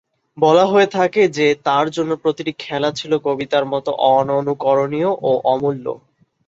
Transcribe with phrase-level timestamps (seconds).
[0.37, 3.85] বলা হয়ে থাকে যে, "তার জন্য প্রতিটি খেলা ছিল কবিতার মত
[4.11, 5.85] অননুকরণীয় ও অমূল্য।"